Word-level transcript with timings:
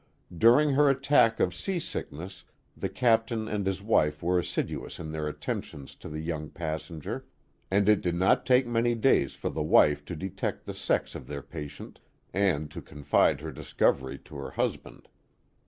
During 0.35 0.71
her 0.71 0.89
attack 0.89 1.39
of 1.39 1.53
sea 1.53 1.77
sickness 1.77 2.43
the 2.75 2.89
captain 2.89 3.47
and 3.47 3.67
his 3.67 3.83
wife 3.83 4.23
were 4.23 4.39
assiduous 4.39 4.99
in 4.99 5.11
their 5.11 5.27
at 5.29 5.41
tentions 5.41 5.93
to 5.99 6.09
their 6.09 6.19
young 6.19 6.49
passenger, 6.49 7.27
and 7.69 7.87
it 7.87 8.01
did 8.01 8.15
not 8.15 8.43
take 8.43 8.65
many 8.65 8.95
days 8.95 9.35
for 9.35 9.51
the 9.51 9.61
wife 9.61 10.03
to 10.05 10.15
detect 10.15 10.65
the 10.65 10.73
sex 10.73 11.13
of 11.13 11.27
their 11.27 11.43
patient, 11.43 11.99
and 12.33 12.71
to 12.71 12.81
confide 12.81 13.41
her 13.41 13.51
discovery 13.51 14.17
to 14.25 14.37
her 14.37 14.49
husband. 14.49 15.07